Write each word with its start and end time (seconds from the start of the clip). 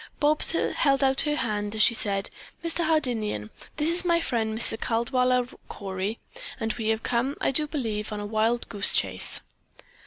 Bobs 0.19 0.53
held 0.53 1.03
out 1.03 1.21
her 1.21 1.35
hand 1.35 1.75
as 1.75 1.83
she 1.83 1.93
said: 1.93 2.31
"Mr. 2.65 2.83
Hardinian, 2.83 3.51
this 3.77 3.87
is 3.87 4.03
my 4.03 4.19
friend, 4.19 4.57
Mr. 4.57 4.75
Caldwaller 4.75 5.53
Cory, 5.69 6.17
and 6.59 6.73
we 6.73 6.87
have 6.87 7.03
come, 7.03 7.37
I 7.39 7.51
do 7.51 7.67
believe, 7.67 8.11
on 8.11 8.19
a 8.19 8.25
wild 8.25 8.67
goose 8.67 8.95
chase." 8.95 9.41